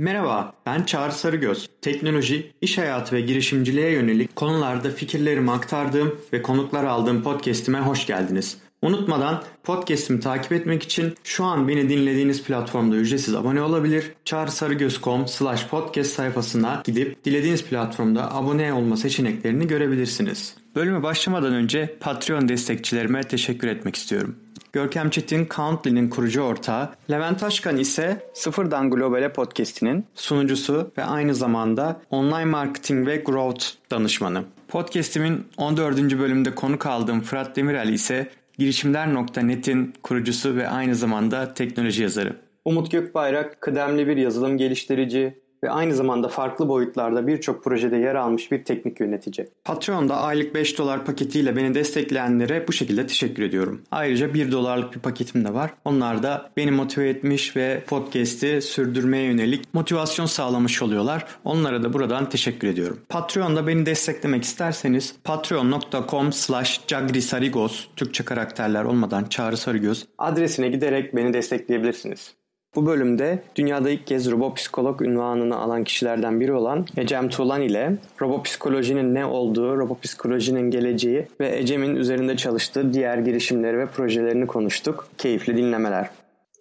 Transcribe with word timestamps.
Merhaba, 0.00 0.52
ben 0.66 0.82
Çağrı 0.82 1.12
Sarıgöz. 1.12 1.68
Teknoloji, 1.82 2.52
iş 2.60 2.78
hayatı 2.78 3.16
ve 3.16 3.20
girişimciliğe 3.20 3.90
yönelik 3.90 4.36
konularda 4.36 4.90
fikirlerimi 4.90 5.50
aktardığım 5.50 6.16
ve 6.32 6.42
konuklar 6.42 6.84
aldığım 6.84 7.22
podcast'ime 7.22 7.80
hoş 7.80 8.06
geldiniz. 8.06 8.58
Unutmadan 8.82 9.42
podcast'imi 9.64 10.20
takip 10.20 10.52
etmek 10.52 10.82
için 10.82 11.14
şu 11.24 11.44
an 11.44 11.68
beni 11.68 11.88
dinlediğiniz 11.88 12.44
platformda 12.44 12.96
ücretsiz 12.96 13.34
abone 13.34 13.62
olabilir. 13.62 14.12
çağrısarıgöz.com 14.24 15.28
slash 15.28 15.66
podcast 15.66 16.12
sayfasına 16.12 16.82
gidip 16.84 17.24
dilediğiniz 17.24 17.64
platformda 17.64 18.34
abone 18.34 18.72
olma 18.72 18.96
seçeneklerini 18.96 19.66
görebilirsiniz. 19.66 20.54
Bölüme 20.74 21.02
başlamadan 21.02 21.52
önce 21.52 21.96
Patreon 22.00 22.48
destekçilerime 22.48 23.22
teşekkür 23.22 23.68
etmek 23.68 23.96
istiyorum. 23.96 24.36
Görkem 24.72 25.10
Çetin 25.10 25.48
Countly'nin 25.56 26.10
kurucu 26.10 26.40
ortağı, 26.40 26.88
Levent 27.10 27.40
Taşkan 27.40 27.76
ise 27.76 28.26
Sıfırdan 28.34 28.90
Globale 28.90 29.32
podcast'inin 29.32 30.06
sunucusu 30.14 30.92
ve 30.98 31.04
aynı 31.04 31.34
zamanda 31.34 32.00
online 32.10 32.44
marketing 32.44 33.08
ve 33.08 33.16
growth 33.16 33.64
danışmanı. 33.90 34.44
Podcast'imin 34.68 35.46
14. 35.56 36.18
bölümünde 36.18 36.54
konuk 36.54 36.86
aldığım 36.86 37.20
Fırat 37.20 37.56
Demirel 37.56 37.88
ise 37.88 38.30
girişimler.net'in 38.58 39.94
kurucusu 40.02 40.56
ve 40.56 40.68
aynı 40.68 40.94
zamanda 40.94 41.54
teknoloji 41.54 42.02
yazarı. 42.02 42.36
Umut 42.64 42.92
Gökbayrak 42.92 43.60
kıdemli 43.60 44.06
bir 44.06 44.16
yazılım 44.16 44.58
geliştirici, 44.58 45.40
ve 45.64 45.70
aynı 45.70 45.94
zamanda 45.94 46.28
farklı 46.28 46.68
boyutlarda 46.68 47.26
birçok 47.26 47.64
projede 47.64 47.96
yer 47.96 48.14
almış 48.14 48.52
bir 48.52 48.64
teknik 48.64 49.00
yönetici. 49.00 49.48
Patreon'da 49.64 50.16
aylık 50.16 50.54
5 50.54 50.78
dolar 50.78 51.04
paketiyle 51.04 51.56
beni 51.56 51.74
destekleyenlere 51.74 52.68
bu 52.68 52.72
şekilde 52.72 53.06
teşekkür 53.06 53.42
ediyorum. 53.42 53.82
Ayrıca 53.90 54.34
1 54.34 54.52
dolarlık 54.52 54.94
bir 54.94 55.00
paketim 55.00 55.44
de 55.44 55.54
var. 55.54 55.70
Onlar 55.84 56.22
da 56.22 56.50
beni 56.56 56.70
motive 56.70 57.08
etmiş 57.08 57.56
ve 57.56 57.82
podcast'i 57.86 58.62
sürdürmeye 58.62 59.24
yönelik 59.24 59.74
motivasyon 59.74 60.26
sağlamış 60.26 60.82
oluyorlar. 60.82 61.26
Onlara 61.44 61.82
da 61.82 61.92
buradan 61.92 62.28
teşekkür 62.28 62.68
ediyorum. 62.68 62.98
Patreon'da 63.08 63.66
beni 63.66 63.86
desteklemek 63.86 64.44
isterseniz 64.44 65.14
patreon.com 65.24 66.32
slash 66.32 66.80
cagrisarigos 66.86 67.86
Türkçe 67.96 68.24
karakterler 68.24 68.84
olmadan 68.84 69.24
Çağrı 69.24 69.56
Sarıgöz 69.56 70.06
adresine 70.18 70.68
giderek 70.68 71.16
beni 71.16 71.32
destekleyebilirsiniz. 71.34 72.39
Bu 72.74 72.86
bölümde 72.86 73.42
dünyada 73.56 73.90
ilk 73.90 74.06
kez 74.06 74.30
robopsikolog 74.30 75.02
ünvanını 75.02 75.56
alan 75.56 75.84
kişilerden 75.84 76.40
biri 76.40 76.52
olan 76.52 76.86
Ecem 76.96 77.28
Tuğlan 77.28 77.60
ile 77.62 77.92
robopsikolojinin 78.20 79.14
ne 79.14 79.24
olduğu, 79.24 79.78
robopsikolojinin 79.78 80.70
geleceği 80.70 81.28
ve 81.40 81.58
Ecem'in 81.58 81.96
üzerinde 81.96 82.36
çalıştığı 82.36 82.92
diğer 82.92 83.18
girişimleri 83.18 83.78
ve 83.78 83.86
projelerini 83.86 84.46
konuştuk. 84.46 85.08
Keyifli 85.18 85.56
dinlemeler. 85.56 86.10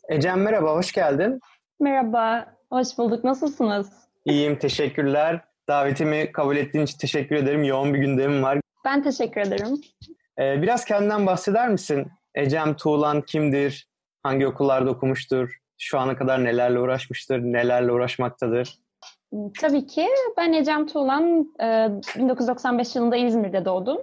Ecem 0.10 0.42
merhaba, 0.42 0.76
hoş 0.76 0.92
geldin. 0.92 1.40
Merhaba, 1.80 2.54
hoş 2.72 2.98
bulduk. 2.98 3.24
Nasılsınız? 3.24 3.90
İyiyim, 4.26 4.60
teşekkürler. 4.60 5.42
Davetimi 5.68 6.32
kabul 6.32 6.58
ettiğin 6.58 6.86
için 6.86 6.98
teşekkür 6.98 7.36
ederim. 7.36 7.64
Yoğun 7.64 7.94
bir 7.94 8.00
gündemim 8.00 8.44
var. 8.44 8.60
Ben 8.86 9.04
teşekkür 9.04 9.42
ederim. 9.42 9.82
Ee, 10.40 10.62
biraz 10.62 10.86
kendinden 10.86 11.26
bahseder 11.26 11.70
misin? 11.70 12.08
Ecem 12.36 12.76
Tuğlan 12.76 13.22
kimdir? 13.22 13.88
Hangi 14.24 14.48
okullarda 14.48 14.90
okumuştur? 14.90 15.60
Şu 15.80 16.00
ana 16.00 16.16
kadar 16.16 16.44
nelerle 16.44 16.80
uğraşmıştır, 16.80 17.40
nelerle 17.40 17.92
uğraşmaktadır? 17.92 18.80
Tabii 19.60 19.88
ki. 19.88 20.08
Ben 20.38 20.54
Ecem 20.54 20.88
Tuğlan, 20.88 21.46
1995 22.16 22.96
e, 22.96 23.00
yılında 23.00 23.16
İzmir'de 23.16 23.66
doğdum. 23.66 23.98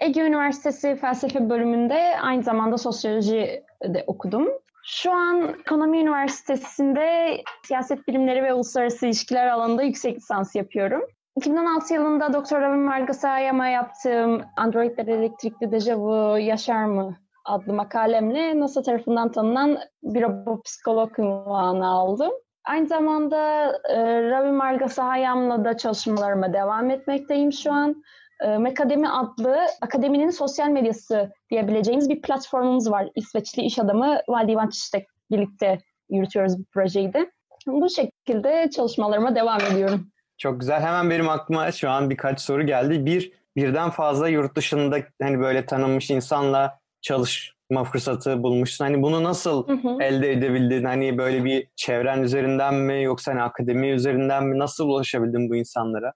Ege 0.00 0.20
Üniversitesi 0.20 0.96
Felsefe 0.96 1.50
bölümünde 1.50 2.20
aynı 2.20 2.42
zamanda 2.42 2.78
sosyoloji 2.78 3.64
de 3.84 4.04
okudum. 4.06 4.48
Şu 4.84 5.12
an 5.12 5.56
Ekonomi 5.60 5.98
Üniversitesi'nde 6.00 7.36
siyaset 7.64 8.08
bilimleri 8.08 8.42
ve 8.42 8.54
uluslararası 8.54 9.06
ilişkiler 9.06 9.46
alanında 9.46 9.82
yüksek 9.82 10.16
lisans 10.16 10.54
yapıyorum. 10.54 11.02
2016 11.36 11.94
yılında 11.94 12.32
Doktor 12.32 12.60
Ravin 12.60 12.86
Vargasayama 12.86 13.68
yaptığım 13.68 14.42
Androidler 14.56 15.06
elektrikli 15.06 15.72
dejavu 15.72 16.38
yaşar 16.38 16.84
mı 16.84 17.16
adlı 17.48 17.72
makalemle 17.72 18.60
NASA 18.60 18.82
tarafından 18.82 19.32
tanınan 19.32 19.78
bir 20.02 20.22
robopsikolog 20.22 21.18
ünvanı 21.18 21.88
aldım. 21.88 22.30
Aynı 22.64 22.86
zamanda 22.86 23.66
e, 23.88 24.22
Ravi 24.22 24.52
Marga 24.52 24.88
Sahayam'la 24.88 25.64
da 25.64 25.76
çalışmalarıma 25.76 26.52
devam 26.52 26.90
etmekteyim 26.90 27.52
şu 27.52 27.72
an. 27.72 28.02
E, 28.40 28.58
Mekademi 28.58 29.08
adlı 29.08 29.58
akademinin 29.80 30.30
sosyal 30.30 30.68
medyası 30.68 31.32
diyebileceğimiz 31.50 32.08
bir 32.08 32.22
platformumuz 32.22 32.90
var. 32.90 33.08
İsveçli 33.14 33.62
iş 33.62 33.78
adamı 33.78 34.20
Valdi 34.28 34.52
Ivanç'la 34.52 34.98
birlikte 35.30 35.78
yürütüyoruz 36.10 36.58
bu 36.58 36.64
projeyi 36.72 37.12
de. 37.12 37.30
Bu 37.66 37.88
şekilde 37.90 38.70
çalışmalarıma 38.70 39.34
devam 39.34 39.60
ediyorum. 39.72 40.08
Çok 40.38 40.60
güzel. 40.60 40.80
Hemen 40.80 41.10
benim 41.10 41.28
aklıma 41.28 41.72
şu 41.72 41.90
an 41.90 42.10
birkaç 42.10 42.40
soru 42.40 42.66
geldi. 42.66 43.06
Bir, 43.06 43.32
birden 43.56 43.90
fazla 43.90 44.28
yurt 44.28 44.56
dışında 44.56 44.98
hani 45.22 45.40
böyle 45.40 45.66
tanınmış 45.66 46.10
insanla 46.10 46.78
çalışma 47.02 47.84
fırsatı 47.84 48.42
bulmuşsun. 48.42 48.84
Hani 48.84 49.02
bunu 49.02 49.24
nasıl 49.24 49.68
hı 49.68 49.72
hı. 49.72 50.02
elde 50.02 50.32
edebildin? 50.32 50.84
Hani 50.84 51.18
böyle 51.18 51.44
bir 51.44 51.68
çevren 51.76 52.22
üzerinden 52.22 52.74
mi 52.74 53.02
yoksa 53.02 53.32
hani 53.32 53.42
akademi 53.42 53.88
üzerinden 53.88 54.44
mi? 54.46 54.58
Nasıl 54.58 54.88
ulaşabildin 54.88 55.50
bu 55.50 55.56
insanlara? 55.56 56.12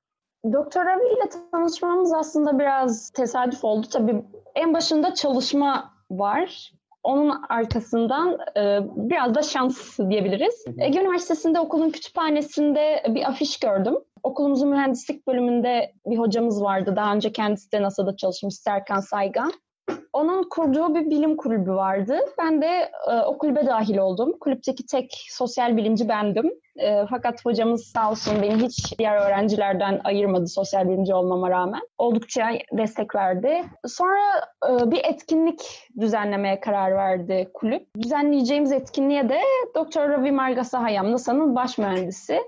Doktor 0.52 0.84
Ravi 0.86 1.06
ile 1.06 1.28
tanışmamız 1.52 2.12
aslında 2.12 2.58
biraz 2.58 3.10
tesadüf 3.10 3.64
oldu. 3.64 3.86
Tabii 3.92 4.24
en 4.54 4.74
başında 4.74 5.14
çalışma 5.14 5.92
var. 6.10 6.72
Onun 7.02 7.42
arkasından 7.48 8.38
e, 8.56 8.80
biraz 8.96 9.34
da 9.34 9.42
şans 9.42 9.98
diyebiliriz. 9.98 10.64
Ege 10.78 11.00
Üniversitesi'nde 11.00 11.60
okulun 11.60 11.90
kütüphanesinde 11.90 13.02
bir 13.08 13.28
afiş 13.28 13.58
gördüm. 13.58 13.94
Okulumuzun 14.22 14.68
mühendislik 14.68 15.26
bölümünde 15.26 15.92
bir 16.06 16.18
hocamız 16.18 16.62
vardı. 16.62 16.96
Daha 16.96 17.14
önce 17.14 17.32
kendisi 17.32 17.72
de 17.72 17.82
NASA'da 17.82 18.16
çalışmış 18.16 18.54
Serkan 18.54 19.00
Saygan. 19.00 19.52
Onun 20.12 20.42
kurduğu 20.42 20.94
bir 20.94 21.10
bilim 21.10 21.36
kulübü 21.36 21.70
vardı. 21.70 22.18
Ben 22.38 22.62
de 22.62 22.90
e, 23.10 23.14
o 23.26 23.38
kulübe 23.38 23.66
dahil 23.66 23.98
oldum. 23.98 24.32
Kulüpteki 24.40 24.86
tek 24.86 25.26
sosyal 25.30 25.76
bilimci 25.76 26.08
bendim. 26.08 26.52
E, 26.76 27.06
fakat 27.10 27.44
hocamız 27.44 27.84
sağ 27.84 28.10
olsun 28.10 28.42
beni 28.42 28.54
hiç 28.54 28.98
diğer 28.98 29.16
öğrencilerden 29.16 30.00
ayırmadı 30.04 30.46
sosyal 30.46 30.88
bilimci 30.88 31.14
olmama 31.14 31.50
rağmen. 31.50 31.80
Oldukça 31.98 32.48
destek 32.72 33.14
verdi. 33.14 33.62
Sonra 33.86 34.20
e, 34.70 34.90
bir 34.90 35.04
etkinlik 35.04 35.88
düzenlemeye 36.00 36.60
karar 36.60 36.94
verdi 36.94 37.50
kulüp. 37.54 37.86
Düzenleyeceğimiz 37.98 38.72
etkinliğe 38.72 39.28
de 39.28 39.40
Dr. 39.74 40.08
Ravi 40.08 40.32
Margasahayam, 40.32 41.12
NASA'nın 41.12 41.56
baş 41.56 41.78
mühendisi. 41.78 42.40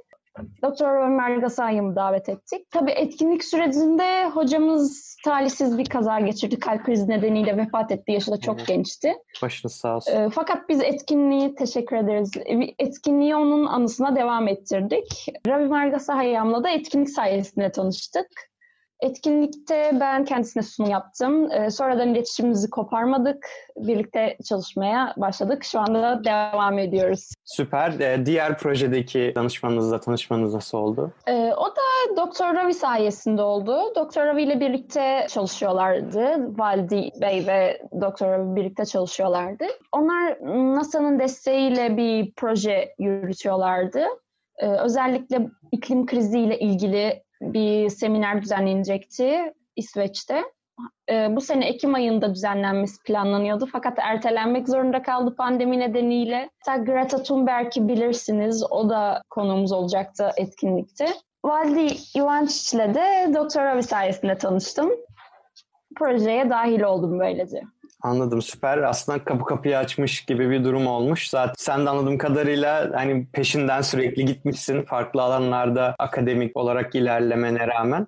Doktor 0.63 1.07
Ömer 1.07 1.37
Gasay'ımı 1.37 1.97
davet 1.97 2.29
ettik. 2.29 2.71
Tabii 2.71 2.91
etkinlik 2.91 3.45
sürecinde 3.45 4.29
hocamız 4.29 5.17
talihsiz 5.25 5.79
bir 5.79 5.85
kaza 5.85 6.21
geçirdi. 6.21 6.59
Kalp 6.59 6.85
krizi 6.85 7.09
nedeniyle 7.09 7.57
vefat 7.57 7.93
etti. 7.93 8.13
Yaşı 8.13 8.33
da 8.33 8.41
çok 8.41 8.67
gençti. 8.67 9.15
Başınız 9.43 9.75
sağ 9.75 9.97
olsun. 9.97 10.13
E, 10.13 10.31
fakat 10.31 10.69
biz 10.69 10.83
etkinliği 10.83 11.55
teşekkür 11.55 11.97
ederiz. 11.97 12.33
Etkinliği 12.79 13.37
onun 13.37 13.67
anısına 13.67 14.17
devam 14.17 14.49
ettirdik. 14.49 15.27
Ravi 15.49 15.67
Margasayam'la 15.67 16.65
da 16.65 16.69
etkinlik 16.69 17.11
sayesinde 17.11 17.73
tanıştık. 17.73 18.27
Etkinlikte 19.05 19.91
ben 20.01 20.25
kendisine 20.25 20.63
sunum 20.63 20.91
yaptım. 20.91 21.53
Ee, 21.53 21.71
sonradan 21.71 22.09
iletişimimizi 22.09 22.71
koparmadık. 22.71 23.47
Birlikte 23.77 24.37
çalışmaya 24.49 25.15
başladık. 25.17 25.65
Şu 25.65 25.81
anda 25.81 26.25
devam 26.25 26.79
ediyoruz. 26.79 27.33
Süper. 27.45 28.01
Ee, 28.01 28.27
diğer 28.27 28.59
projedeki 28.59 29.33
danışmanınızla 29.37 30.01
tanışmanız 30.01 30.55
nasıl 30.55 30.79
oldu? 30.79 31.13
Ee, 31.27 31.53
o 31.57 31.67
da 31.67 32.17
Doktor 32.17 32.55
Ravi 32.55 32.75
sayesinde 32.75 33.43
oldu. 33.43 33.79
Doktor 33.97 34.27
Ravi 34.27 34.43
ile 34.43 34.61
birlikte 34.61 35.27
çalışıyorlardı. 35.31 36.59
Valdi 36.59 37.11
Bey 37.21 37.47
ve 37.47 37.83
Doktor 38.01 38.27
Ravi 38.27 38.57
birlikte 38.57 38.85
çalışıyorlardı. 38.85 39.65
Onlar 39.93 40.39
NASA'nın 40.75 41.19
desteğiyle 41.19 41.97
bir 41.97 42.33
proje 42.37 42.95
yürütüyorlardı. 42.99 44.05
Ee, 44.59 44.69
özellikle 44.69 45.49
iklim 45.73 46.07
kriziyle 46.07 46.59
ilgili 46.59 47.24
bir 47.53 47.89
seminer 47.89 48.43
düzenlenecekti 48.43 49.55
İsveç'te. 49.77 50.43
E, 51.11 51.37
bu 51.37 51.41
sene 51.41 51.69
Ekim 51.69 51.95
ayında 51.95 52.35
düzenlenmesi 52.35 53.03
planlanıyordu 53.03 53.69
fakat 53.73 53.99
ertelenmek 53.99 54.69
zorunda 54.69 55.03
kaldı 55.03 55.37
pandemi 55.37 55.79
nedeniyle. 55.79 56.51
Hatta 56.59 56.83
Greta 56.83 57.23
Thunberg'i 57.23 57.89
bilirsiniz, 57.89 58.65
o 58.71 58.89
da 58.89 59.23
konuğumuz 59.31 59.73
olacaktı 59.73 60.31
etkinlikte. 60.37 61.07
Valdi 61.45 61.87
Ivančić 62.15 62.77
ile 62.77 62.95
de 62.95 63.35
Doktor 63.35 63.63
Ravi 63.63 63.83
sayesinde 63.83 64.39
tanıştım. 64.39 64.91
Projeye 65.97 66.51
dahil 66.51 66.81
oldum 66.81 67.19
böylece. 67.19 67.63
Anladım 68.05 68.43
süper. 68.43 68.79
Aslında 68.79 69.25
kapı 69.25 69.45
kapıyı 69.45 69.79
açmış 69.79 70.25
gibi 70.25 70.51
bir 70.51 70.65
durum 70.65 70.87
olmuş. 70.87 71.29
Zaten 71.29 71.55
sen 71.59 71.87
de 71.87 71.91
anladığım 71.91 72.19
kadarıyla 72.19 72.91
hani 72.95 73.27
peşinden 73.33 73.81
sürekli 73.81 74.25
gitmişsin 74.25 74.83
farklı 74.83 75.23
alanlarda 75.23 75.95
akademik 75.99 76.57
olarak 76.57 76.95
ilerlemene 76.95 77.69
rağmen. 77.69 78.07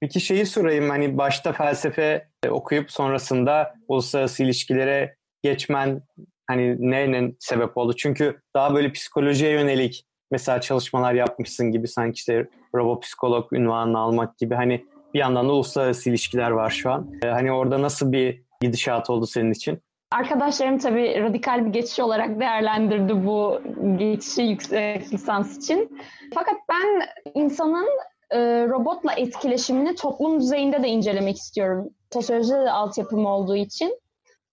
Peki 0.00 0.20
şeyi 0.20 0.46
sorayım 0.46 0.90
hani 0.90 1.18
başta 1.18 1.52
felsefe 1.52 2.28
okuyup 2.50 2.90
sonrasında 2.90 3.74
uluslararası 3.88 4.42
ilişkilere 4.42 5.16
geçmen 5.42 6.02
hani 6.46 6.90
neyle 6.90 7.32
sebep 7.38 7.76
oldu? 7.76 7.96
Çünkü 7.96 8.40
daha 8.54 8.74
böyle 8.74 8.92
psikolojiye 8.92 9.50
yönelik 9.50 10.04
mesela 10.30 10.60
çalışmalar 10.60 11.14
yapmışsın 11.14 11.70
gibi 11.70 11.88
sanki 11.88 12.16
işte 12.16 12.48
robopsikolog 12.74 13.52
ünvanını 13.52 13.98
almak 13.98 14.38
gibi 14.38 14.54
hani 14.54 14.84
bir 15.14 15.18
yandan 15.18 15.48
da 15.48 15.52
uluslararası 15.52 16.10
ilişkiler 16.10 16.50
var 16.50 16.70
şu 16.70 16.90
an. 16.90 17.12
Ee, 17.24 17.28
hani 17.28 17.52
orada 17.52 17.82
nasıl 17.82 18.12
bir 18.12 18.49
gidişat 18.60 19.10
oldu 19.10 19.26
senin 19.26 19.52
için? 19.52 19.82
Arkadaşlarım 20.10 20.78
tabii 20.78 21.22
radikal 21.22 21.66
bir 21.66 21.70
geçiş 21.70 22.00
olarak 22.00 22.40
değerlendirdi 22.40 23.26
bu 23.26 23.60
geçişi 23.96 24.42
yüksek 24.42 25.12
lisans 25.12 25.56
için. 25.56 25.98
Fakat 26.34 26.56
ben 26.68 27.06
insanın 27.34 27.88
e, 28.30 28.38
robotla 28.68 29.12
etkileşimini 29.12 29.94
toplum 29.94 30.40
düzeyinde 30.40 30.82
de 30.82 30.88
incelemek 30.88 31.36
istiyorum. 31.36 31.88
Sosyolojide 32.12 32.64
de 32.64 32.70
altyapım 32.70 33.26
olduğu 33.26 33.56
için. 33.56 34.00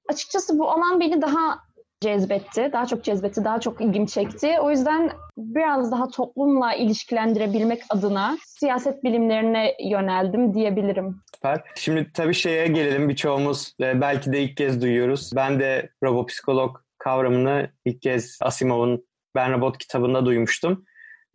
Açıkçası 0.09 0.59
bu 0.59 0.71
alan 0.71 0.99
beni 0.99 1.21
daha 1.21 1.66
cezbetti. 2.01 2.69
Daha 2.73 2.85
çok 2.85 3.03
cezbetti, 3.03 3.43
daha 3.43 3.59
çok 3.59 3.81
ilgimi 3.81 4.07
çekti. 4.07 4.55
O 4.61 4.71
yüzden 4.71 5.11
biraz 5.37 5.91
daha 5.91 6.07
toplumla 6.07 6.73
ilişkilendirebilmek 6.73 7.81
adına 7.89 8.37
siyaset 8.45 9.03
bilimlerine 9.03 9.75
yöneldim 9.89 10.53
diyebilirim. 10.53 11.21
Süper. 11.35 11.61
Şimdi 11.75 12.11
tabii 12.13 12.33
şeye 12.33 12.67
gelelim 12.67 13.09
birçoğumuz 13.09 13.73
e, 13.81 14.01
belki 14.01 14.33
de 14.33 14.41
ilk 14.41 14.57
kez 14.57 14.81
duyuyoruz. 14.81 15.31
Ben 15.35 15.59
de 15.59 15.89
robopsikolog 16.03 16.77
kavramını 16.97 17.69
ilk 17.85 18.01
kez 18.01 18.37
Asimov'un 18.41 19.07
Ben 19.35 19.53
Robot 19.53 19.77
kitabında 19.77 20.25
duymuştum. 20.25 20.85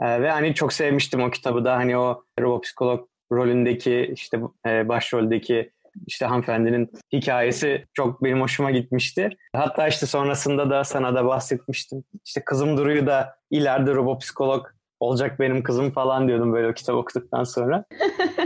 E, 0.01 0.23
ve 0.23 0.31
hani 0.31 0.55
çok 0.55 0.73
sevmiştim 0.73 1.23
o 1.23 1.31
kitabı 1.31 1.65
da 1.65 1.77
hani 1.77 1.99
o 1.99 2.25
robopsikolog 2.41 3.09
rolündeki 3.33 4.11
işte 4.15 4.41
e, 4.67 4.89
başroldeki 4.89 5.73
işte 6.07 6.27
hanımefendinin 6.27 6.91
hikayesi 7.13 7.85
çok 7.95 8.25
benim 8.25 8.41
hoşuma 8.41 8.71
gitmişti. 8.71 9.31
Hatta 9.57 9.89
işte 9.89 10.07
sonrasında 10.07 10.71
da 10.71 10.85
sana 10.85 11.15
da 11.15 11.25
bahsetmiştim. 11.25 12.05
İşte 12.25 12.45
kızım 12.45 12.77
Duru'yu 12.77 13.07
da 13.07 13.37
ileride 13.51 13.95
robopsikolog 13.95 14.67
olacak 15.01 15.41
benim 15.41 15.63
kızım 15.63 15.91
falan 15.91 16.29
diyordum 16.29 16.53
böyle 16.53 16.69
o 16.69 16.75
kitap 16.75 16.97
okuduktan 16.97 17.45
sonra. 17.45 17.85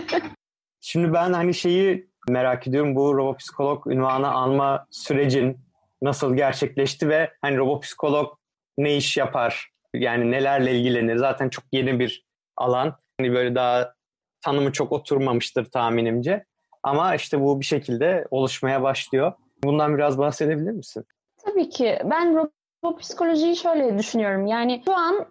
Şimdi 0.80 1.12
ben 1.12 1.32
hani 1.32 1.54
şeyi 1.54 2.10
merak 2.28 2.66
ediyorum 2.66 2.94
bu 2.94 3.16
robopsikolog 3.16 3.86
ünvanı 3.86 4.32
alma 4.32 4.86
sürecin 4.90 5.58
nasıl 6.02 6.36
gerçekleşti 6.36 7.08
ve 7.08 7.30
hani 7.42 7.56
robopsikolog 7.56 8.38
ne 8.78 8.96
iş 8.96 9.16
yapar? 9.16 9.70
Yani 9.94 10.30
nelerle 10.30 10.78
ilgilenir? 10.78 11.16
Zaten 11.16 11.48
çok 11.48 11.64
yeni 11.72 11.98
bir 11.98 12.24
alan. 12.56 12.96
Hani 13.20 13.32
böyle 13.32 13.54
daha 13.54 13.94
tanımı 14.40 14.72
çok 14.72 14.92
oturmamıştır 14.92 15.64
tahminimce. 15.64 16.44
Ama 16.86 17.14
işte 17.14 17.40
bu 17.40 17.60
bir 17.60 17.64
şekilde 17.64 18.26
oluşmaya 18.30 18.82
başlıyor. 18.82 19.32
Bundan 19.64 19.96
biraz 19.96 20.18
bahsedebilir 20.18 20.70
misin? 20.70 21.04
Tabii 21.44 21.68
ki. 21.68 21.98
Ben 22.04 22.34
robot 22.34 23.00
psikolojiyi 23.00 23.56
şöyle 23.56 23.98
düşünüyorum. 23.98 24.46
Yani 24.46 24.82
şu 24.84 24.94
an 24.94 25.26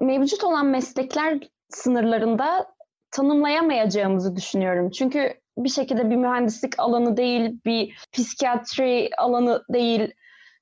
mevcut 0.00 0.44
olan 0.44 0.66
meslekler 0.66 1.38
sınırlarında 1.68 2.66
tanımlayamayacağımızı 3.10 4.36
düşünüyorum. 4.36 4.90
Çünkü 4.90 5.34
bir 5.58 5.68
şekilde 5.68 6.10
bir 6.10 6.16
mühendislik 6.16 6.78
alanı 6.78 7.16
değil, 7.16 7.60
bir 7.64 7.96
psikiyatri 8.12 9.10
alanı 9.18 9.62
değil. 9.72 10.14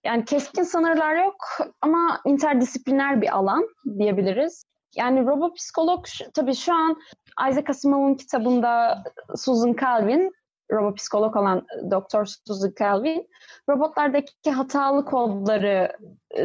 Yani 0.05 0.25
keskin 0.25 0.62
sınırlar 0.62 1.25
yok 1.25 1.37
ama 1.81 2.20
interdisipliner 2.26 3.23
bir 3.23 3.37
alan 3.37 3.69
diyebiliriz. 3.99 4.65
Yani 4.96 5.26
robot 5.26 5.56
psikolog 5.56 6.05
tabii 6.35 6.55
şu 6.55 6.75
an 6.75 6.96
Isaac 7.50 7.70
Asimov'un 7.70 8.14
kitabında 8.14 9.05
Susan 9.37 9.76
Calvin, 9.81 10.32
robopsikolog 10.73 11.37
olan 11.37 11.67
Doktor 11.90 12.26
Susan 12.46 12.73
Calvin, 12.79 13.29
robotlardaki 13.69 14.50
hatalı 14.50 15.05
kodları, 15.05 15.96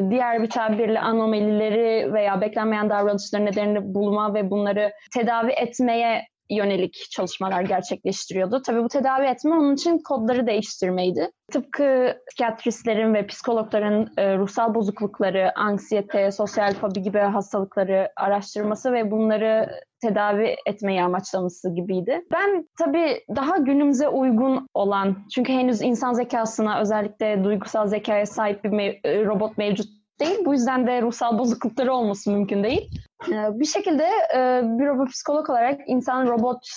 diğer 0.10 0.44
bir 0.44 0.50
tabirle 0.50 1.00
anomalileri 1.00 2.13
veya 2.13 2.42
beklenmeyen 2.42 2.90
davranışların 2.90 3.45
nedenini 3.45 3.94
bulma 3.94 4.34
ve 4.34 4.50
bunları 4.51 4.94
tedavi 5.13 5.51
etmeye 5.51 6.28
yönelik 6.56 7.08
çalışmalar 7.12 7.62
gerçekleştiriyordu. 7.62 8.62
Tabii 8.62 8.84
bu 8.84 8.88
tedavi 8.88 9.26
etme 9.26 9.56
onun 9.56 9.74
için 9.74 10.00
kodları 10.00 10.48
değiştirmeydi. 10.48 11.32
Tıpkı 11.52 12.16
psikiyatristlerin 12.30 13.14
ve 13.14 13.28
psikologların 13.28 14.08
e, 14.18 14.38
ruhsal 14.38 14.74
bozuklukları, 14.74 15.52
anksiyete, 15.56 16.32
sosyal 16.32 16.74
fobi 16.74 17.02
gibi 17.02 17.20
hastalıkları 17.20 18.10
araştırması 18.16 18.94
ve 18.94 19.12
bunları 19.12 19.70
tedavi 20.02 20.56
etmeyi 20.66 21.04
amaçlaması 21.04 21.76
gibiydi. 21.76 22.22
Ben 22.32 22.68
tabii 22.80 23.20
daha 23.36 23.58
günümüze 23.58 24.08
uygun 24.08 24.68
olan, 24.74 25.18
çünkü 25.36 25.54
henüz 25.54 25.82
insan 25.82 26.14
zekasına 26.14 26.82
özellikle 26.82 27.44
duygusal 27.44 27.88
zekaya 27.88 28.26
sahip 28.26 28.64
bir 28.64 28.70
mev- 28.70 29.08
e, 29.08 29.26
robot 29.26 29.58
mevcut 29.58 30.03
değil. 30.19 30.45
Bu 30.45 30.54
yüzden 30.54 30.88
de 30.88 31.01
ruhsal 31.01 31.38
bozuklukları 31.38 31.94
olması 31.94 32.31
mümkün 32.31 32.63
değil. 32.63 32.89
Ee, 33.31 33.60
bir 33.60 33.65
şekilde 33.65 34.07
e, 34.36 34.62
bir 34.63 34.88
robot 34.88 35.10
psikolog 35.10 35.50
olarak 35.50 35.80
insan 35.88 36.27
robot 36.27 36.68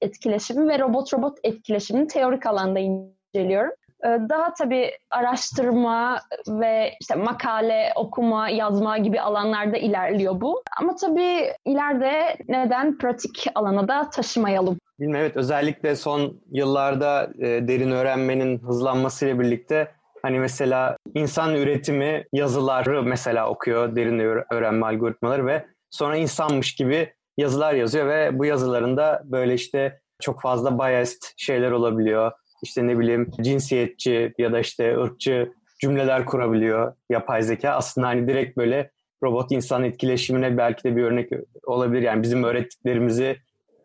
etkileşimi 0.00 0.68
ve 0.68 0.78
robot 0.78 1.14
robot 1.14 1.38
etkileşimini 1.44 2.06
teorik 2.06 2.46
alanda 2.46 2.78
inceliyorum. 2.78 3.72
Ee, 4.04 4.08
daha 4.28 4.54
tabii 4.54 4.90
araştırma 5.10 6.20
ve 6.48 6.92
işte 7.00 7.14
makale, 7.14 7.92
okuma, 7.96 8.48
yazma 8.48 8.98
gibi 8.98 9.20
alanlarda 9.20 9.76
ilerliyor 9.76 10.40
bu. 10.40 10.62
Ama 10.80 10.96
tabii 10.96 11.52
ileride 11.64 12.36
neden 12.48 12.98
pratik 12.98 13.46
alana 13.54 13.88
da 13.88 14.10
taşımayalım? 14.10 14.78
Bilmiyorum, 15.00 15.22
evet 15.26 15.36
özellikle 15.36 15.96
son 15.96 16.40
yıllarda 16.52 17.30
e, 17.38 17.68
derin 17.68 17.90
öğrenmenin 17.90 18.58
hızlanmasıyla 18.58 19.40
birlikte 19.40 19.88
Hani 20.26 20.38
mesela 20.38 20.96
insan 21.14 21.54
üretimi 21.54 22.24
yazıları 22.32 23.02
mesela 23.02 23.50
okuyor 23.50 23.96
derin 23.96 24.18
öğrenme 24.52 24.86
algoritmaları 24.86 25.46
ve 25.46 25.66
sonra 25.90 26.16
insanmış 26.16 26.74
gibi 26.74 27.12
yazılar 27.36 27.74
yazıyor 27.74 28.08
ve 28.08 28.38
bu 28.38 28.44
yazılarında 28.44 29.22
böyle 29.24 29.54
işte 29.54 30.00
çok 30.22 30.42
fazla 30.42 30.78
biased 30.78 31.22
şeyler 31.36 31.70
olabiliyor. 31.70 32.32
İşte 32.62 32.86
ne 32.86 32.98
bileyim 32.98 33.30
cinsiyetçi 33.40 34.34
ya 34.38 34.52
da 34.52 34.60
işte 34.60 34.98
ırkçı 34.98 35.52
cümleler 35.80 36.26
kurabiliyor 36.26 36.94
yapay 37.10 37.42
zeka. 37.42 37.70
Aslında 37.70 38.06
hani 38.06 38.28
direkt 38.28 38.56
böyle 38.56 38.90
robot 39.22 39.52
insan 39.52 39.84
etkileşimine 39.84 40.56
belki 40.58 40.84
de 40.84 40.96
bir 40.96 41.02
örnek 41.02 41.30
olabilir. 41.66 42.02
Yani 42.02 42.22
bizim 42.22 42.44
öğrettiklerimizi 42.44 43.36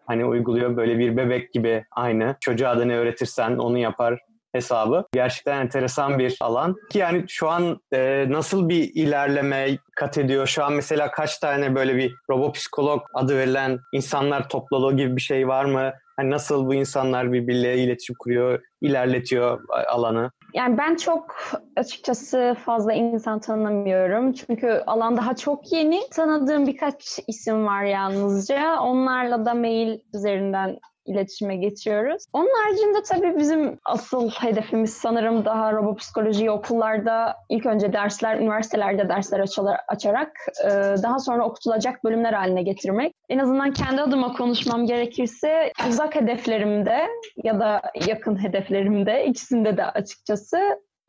hani 0.05 0.25
uyguluyor 0.25 0.77
böyle 0.77 0.99
bir 0.99 1.17
bebek 1.17 1.53
gibi 1.53 1.85
aynı. 1.91 2.35
Çocuğa 2.39 2.79
da 2.79 2.85
ne 2.85 2.97
öğretirsen 2.97 3.57
onu 3.57 3.77
yapar 3.77 4.19
hesabı. 4.53 5.05
Gerçekten 5.13 5.61
enteresan 5.61 6.19
bir 6.19 6.37
alan. 6.41 6.75
Ki 6.89 6.97
yani 6.99 7.25
şu 7.27 7.49
an 7.49 7.79
e, 7.93 8.25
nasıl 8.29 8.69
bir 8.69 8.91
ilerleme 8.93 9.77
kat 9.95 10.17
ediyor? 10.17 10.47
Şu 10.47 10.63
an 10.63 10.73
mesela 10.73 11.11
kaç 11.11 11.37
tane 11.37 11.75
böyle 11.75 11.95
bir 11.95 12.15
robopsikolog 12.29 13.01
adı 13.13 13.37
verilen 13.37 13.79
insanlar 13.93 14.49
topluluğu 14.49 14.97
gibi 14.97 15.15
bir 15.15 15.21
şey 15.21 15.47
var 15.47 15.65
mı? 15.65 15.91
Hani 16.17 16.29
nasıl 16.29 16.67
bu 16.67 16.73
insanlar 16.73 17.33
birbirleriyle 17.33 17.83
iletişim 17.83 18.15
kuruyor, 18.19 18.59
ilerletiyor 18.81 19.59
alanı? 19.87 20.31
Yani 20.53 20.77
ben 20.77 20.95
çok 20.95 21.35
açıkçası 21.75 22.55
fazla 22.65 22.93
insan 22.93 23.39
tanımıyorum. 23.39 24.33
Çünkü 24.33 24.83
alan 24.87 25.17
daha 25.17 25.35
çok 25.35 25.71
yeni. 25.71 26.01
Tanıdığım 26.11 26.67
birkaç 26.67 27.19
isim 27.27 27.65
var 27.65 27.83
yalnızca. 27.83 28.79
Onlarla 28.79 29.45
da 29.45 29.53
mail 29.53 29.99
üzerinden 30.13 30.79
iletişime 31.11 31.55
geçiyoruz. 31.55 32.23
Onun 32.33 32.49
haricinde 32.63 33.03
tabii 33.03 33.39
bizim 33.39 33.79
asıl 33.85 34.29
hedefimiz 34.29 34.93
sanırım 34.93 35.45
daha 35.45 35.73
robopsikolojiyi 35.73 36.51
okullarda 36.51 37.35
ilk 37.49 37.65
önce 37.65 37.93
dersler, 37.93 38.39
üniversitelerde 38.39 39.09
dersler 39.09 39.45
açarak 39.87 40.31
e, 40.63 40.69
daha 41.03 41.19
sonra 41.19 41.45
okutulacak 41.45 42.03
bölümler 42.03 42.33
haline 42.33 42.63
getirmek. 42.63 43.13
En 43.29 43.39
azından 43.39 43.73
kendi 43.73 44.01
adıma 44.01 44.33
konuşmam 44.33 44.85
gerekirse 44.85 45.71
uzak 45.89 46.15
hedeflerimde 46.15 47.07
ya 47.43 47.59
da 47.59 47.81
yakın 48.07 48.43
hedeflerimde 48.43 49.25
ikisinde 49.25 49.77
de 49.77 49.85
açıkçası 49.85 50.57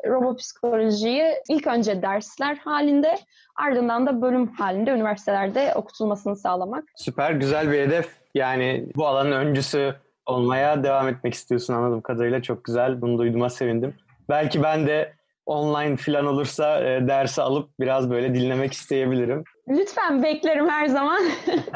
robopsikolojiyi 0.07 1.25
ilk 1.49 1.67
önce 1.67 2.03
dersler 2.03 2.57
halinde 2.57 3.19
ardından 3.57 4.07
da 4.07 4.23
bölüm 4.23 4.47
halinde 4.47 4.91
üniversitelerde 4.91 5.73
okutulmasını 5.75 6.37
sağlamak. 6.37 6.85
Süper, 6.97 7.31
güzel 7.33 7.73
bir 7.73 7.79
hedef. 7.79 8.09
Yani 8.35 8.87
bu 8.97 9.07
alanın 9.07 9.33
öncüsü 9.33 9.95
olmaya 10.27 10.85
devam 10.85 11.09
etmek 11.09 11.35
istiyorsun 11.35 11.75
anladığım 11.75 12.01
kadarıyla. 12.01 12.43
Çok 12.43 12.65
güzel. 12.65 13.01
Bunu 13.01 13.19
duyduğuma 13.19 13.51
sevindim. 13.51 13.95
Belki 14.29 14.63
ben 14.63 14.87
de 14.87 15.13
online 15.47 15.97
falan 15.97 16.27
olursa 16.27 16.81
e, 16.81 17.09
dersi 17.09 17.43
alıp 17.43 17.71
biraz 17.81 18.11
böyle 18.11 18.35
dinlemek 18.35 18.73
isteyebilirim. 18.73 19.45
Lütfen 19.69 20.23
beklerim 20.23 20.69
her 20.69 20.87
zaman. 20.87 21.23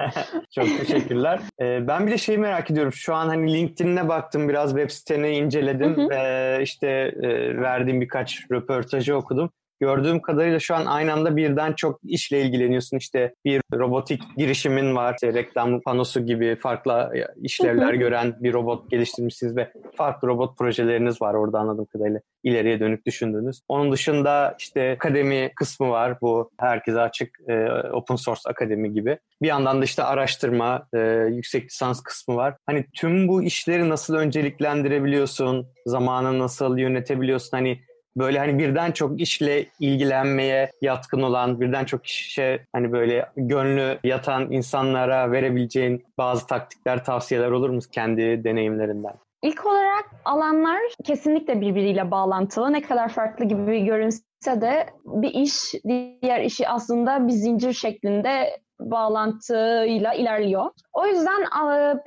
Çok 0.55 0.79
teşekkürler. 0.79 1.41
E, 1.61 1.89
ben 1.89 2.07
bir 2.07 2.13
de 2.13 2.19
şeyi 2.19 2.39
merak 2.39 2.71
ediyorum. 2.71 2.93
Şu 2.93 3.15
an 3.15 3.29
hani 3.29 3.53
LinkedIn'e 3.53 4.09
baktım, 4.09 4.49
biraz 4.49 4.71
web 4.71 4.91
siteni 4.91 5.29
inceledim. 5.37 5.97
Hı 5.97 6.03
hı. 6.03 6.15
E, 6.15 6.63
işte 6.63 6.89
e, 7.23 7.57
verdiğim 7.57 8.01
birkaç 8.01 8.51
röportajı 8.51 9.17
okudum. 9.17 9.51
Gördüğüm 9.81 10.21
kadarıyla 10.23 10.59
şu 10.59 10.75
an 10.75 10.87
aynı 10.87 11.13
anda 11.13 11.37
birden 11.37 11.73
çok 11.73 12.01
işle 12.05 12.43
ilgileniyorsun. 12.43 12.97
İşte 12.97 13.35
bir 13.45 13.61
robotik 13.75 14.23
girişimin 14.37 14.97
var. 14.97 15.15
İşte 15.15 15.35
reklam 15.35 15.81
panosu 15.81 16.27
gibi 16.27 16.57
farklı 16.57 17.13
işlevler 17.43 17.95
gören 17.95 18.37
bir 18.41 18.53
robot 18.53 18.91
geliştirmişsiniz 18.91 19.57
ve 19.57 19.73
farklı 19.97 20.29
robot 20.29 20.59
projeleriniz 20.59 21.23
var 21.23 21.35
orada 21.35 21.59
anladığım 21.59 21.87
kadarıyla 21.87 22.21
ileriye 22.45 22.81
dönük 22.81 23.07
düşündüğünüz. 23.07 23.61
Onun 23.69 23.93
dışında 23.93 24.55
işte 24.59 24.93
akademi 24.93 25.53
kısmı 25.57 25.91
var. 25.91 26.21
Bu 26.21 26.51
herkese 26.61 27.01
açık 27.01 27.39
e, 27.49 27.69
open 27.93 28.17
source 28.17 28.41
akademi 28.47 28.93
gibi. 28.93 29.19
Bir 29.43 29.49
yandan 29.49 29.81
da 29.81 29.85
işte 29.85 30.03
araştırma, 30.03 30.89
e, 30.95 30.99
yüksek 31.33 31.65
lisans 31.65 32.03
kısmı 32.03 32.37
var. 32.37 32.55
Hani 32.67 32.85
tüm 32.95 33.29
bu 33.29 33.43
işleri 33.43 33.89
nasıl 33.89 34.15
önceliklendirebiliyorsun? 34.15 35.67
Zamanı 35.87 36.39
nasıl 36.39 36.79
yönetebiliyorsun? 36.79 37.57
Hani 37.57 37.81
böyle 38.17 38.39
hani 38.39 38.59
birden 38.59 38.93
çok 38.93 39.21
işle 39.21 39.67
ilgilenmeye 39.81 40.71
yatkın 40.83 41.23
olan, 41.23 41.61
birden 41.61 41.85
çok 41.85 42.07
işe 42.07 42.65
hani 42.73 42.93
böyle 42.93 43.29
gönlü 43.37 43.99
yatan 44.05 44.53
insanlara 44.53 45.33
verebileceğin 45.33 46.05
bazı 46.19 46.47
taktikler, 46.47 47.05
tavsiyeler 47.05 47.51
olur 47.51 47.71
mu 47.71 47.81
kendi 47.93 48.45
deneyimlerinden? 48.45 49.15
İlk 49.43 49.67
olarak 49.67 50.05
alanlar 50.25 50.81
kesinlikle 51.05 51.61
birbiriyle 51.61 52.11
bağlantılı. 52.11 52.73
Ne 52.73 52.83
kadar 52.83 53.09
farklı 53.09 53.45
gibi 53.45 53.85
görünse 53.85 54.61
de 54.61 54.87
bir 55.05 55.31
iş 55.31 55.75
diğer 55.89 56.41
işi 56.41 56.69
aslında 56.69 57.29
bir 57.29 57.33
zincir 57.33 57.73
şeklinde 57.73 58.61
bağlantıyla 58.81 60.15
ilerliyor. 60.15 60.71
O 60.93 61.07
yüzden 61.07 61.47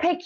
pek 0.00 0.22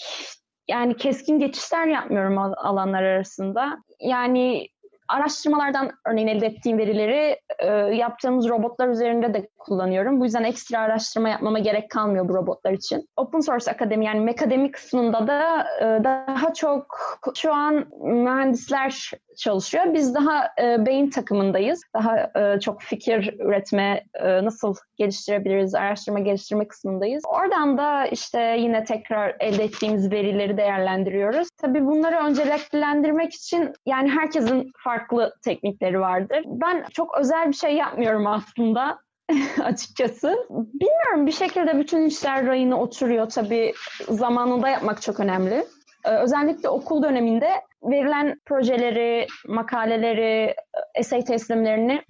yani 0.69 0.97
keskin 0.97 1.39
geçişler 1.39 1.87
yapmıyorum 1.87 2.39
alanlar 2.39 3.03
arasında. 3.03 3.79
Yani 4.01 4.69
araştırmalardan 5.09 5.91
örneğin 6.07 6.29
elde 6.29 6.47
ettiğim 6.47 6.79
verileri 6.79 7.41
e, 7.59 7.67
yaptığımız 7.97 8.49
robotlar 8.49 8.89
üzerinde 8.89 9.35
de 9.35 9.49
kullanıyorum. 9.65 10.21
Bu 10.21 10.25
yüzden 10.25 10.45
ekstra 10.45 10.79
araştırma 10.79 11.29
yapmama 11.29 11.59
gerek 11.59 11.91
kalmıyor 11.91 12.29
bu 12.29 12.35
robotlar 12.35 12.73
için. 12.73 13.09
Open 13.17 13.41
Source 13.41 13.71
Akademi 13.71 14.05
yani 14.05 14.21
mekademi 14.21 14.71
kısmında 14.71 15.27
da 15.27 15.67
e, 15.81 16.05
daha 16.05 16.55
çok 16.55 16.99
şu 17.35 17.53
an 17.53 17.85
mühendisler 18.01 19.11
çalışıyor. 19.37 19.95
Biz 19.95 20.15
daha 20.15 20.45
e, 20.63 20.87
beyin 20.87 21.11
takımındayız. 21.11 21.83
Daha 21.95 22.31
e, 22.37 22.61
çok 22.61 22.83
fikir 22.83 23.41
üretme, 23.41 24.05
nasıl 24.23 24.75
geliştirebiliriz, 24.97 25.75
araştırma 25.75 26.19
geliştirme 26.19 26.69
kısmındayız. 26.69 27.23
Oradan 27.27 27.79
da 27.79 28.07
işte 28.07 28.57
yine 28.59 28.85
tekrar 28.85 29.37
elde 29.41 29.65
ettiğimiz 29.65 30.13
verileri 30.13 30.57
değerlendiriyoruz. 30.57 31.49
Tabii 31.63 31.87
bunları 31.87 32.17
önceliklendirmek 32.17 33.35
için 33.35 33.73
yani 33.87 34.11
herkesin 34.11 34.73
farklı 34.85 35.35
teknikleri 35.45 36.01
vardır. 36.01 36.43
Ben 36.47 36.85
çok 36.93 37.19
özel 37.19 37.49
bir 37.49 37.55
şey 37.55 37.75
yapmıyorum 37.75 38.27
aslında. 38.27 39.04
açıkçası. 39.65 40.47
Bilmiyorum 40.51 41.27
bir 41.27 41.33
şekilde 41.33 41.79
bütün 41.79 42.07
işler 42.07 42.47
rayına 42.47 42.81
oturuyor. 42.81 43.31
Tabii 43.31 43.75
zamanında 44.09 44.69
yapmak 44.69 45.03
çok 45.03 45.21
önemli. 45.21 45.67
Ee, 46.05 46.11
özellikle 46.11 46.69
okul 46.69 47.03
döneminde 47.03 47.51
verilen 47.83 48.41
projeleri, 48.47 49.27
makaleleri, 49.49 50.55
essay 50.95 51.25
teslimlerini 51.25 52.03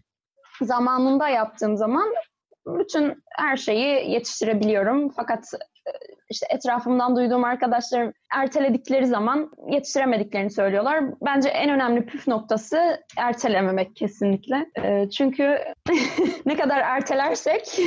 zamanında 0.63 1.29
yaptığım 1.29 1.77
zaman 1.77 2.15
bütün 2.67 3.23
her 3.39 3.57
şeyi 3.57 4.11
yetiştirebiliyorum. 4.11 5.09
Fakat 5.09 5.45
e, 5.55 5.59
işte 6.31 6.47
etrafımdan 6.51 7.17
duyduğum 7.17 7.45
arkadaşlarım 7.45 8.13
erteledikleri 8.35 9.07
zaman 9.07 9.51
yetiştiremediklerini 9.69 10.51
söylüyorlar. 10.51 11.05
Bence 11.25 11.49
en 11.49 11.71
önemli 11.71 12.07
püf 12.07 12.29
noktası 12.29 13.03
ertelememek 13.17 13.97
kesinlikle. 13.97 14.67
E, 14.83 15.11
çünkü 15.11 15.59
ne 16.47 16.57
kadar 16.57 16.81
ertelersek 16.81 17.79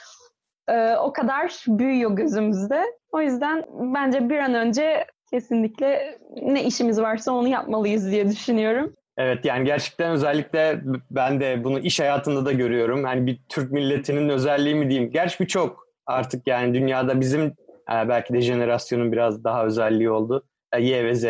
e, 0.68 0.96
o 0.96 1.12
kadar 1.12 1.64
büyüyor 1.68 2.10
gözümüzde. 2.10 2.84
O 3.12 3.20
yüzden 3.20 3.64
bence 3.70 4.28
bir 4.30 4.38
an 4.38 4.54
önce 4.54 5.06
kesinlikle 5.30 6.18
ne 6.42 6.64
işimiz 6.64 7.00
varsa 7.00 7.32
onu 7.32 7.48
yapmalıyız 7.48 8.10
diye 8.10 8.28
düşünüyorum. 8.28 8.94
Evet 9.18 9.44
yani 9.44 9.64
gerçekten 9.64 10.10
özellikle 10.10 10.80
ben 11.10 11.40
de 11.40 11.64
bunu 11.64 11.78
iş 11.78 12.00
hayatında 12.00 12.46
da 12.46 12.52
görüyorum. 12.52 13.04
Yani 13.04 13.26
bir 13.26 13.40
Türk 13.48 13.72
milletinin 13.72 14.28
özelliği 14.28 14.74
mi 14.74 14.90
diyeyim. 14.90 15.10
Gerçi 15.10 15.40
birçok 15.40 15.85
artık 16.06 16.46
yani 16.46 16.74
dünyada 16.74 17.20
bizim 17.20 17.42
e, 17.92 18.08
belki 18.08 18.34
de 18.34 18.40
jenerasyonun 18.40 19.12
biraz 19.12 19.44
daha 19.44 19.64
özelliği 19.64 20.10
oldu. 20.10 20.46
E, 20.72 20.82
y 20.82 21.04
ve 21.04 21.14
Z 21.14 21.24